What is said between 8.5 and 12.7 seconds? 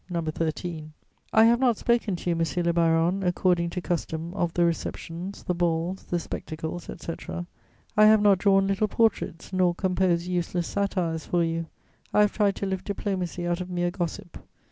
little portraits nor composed useless satires for you; I have tried to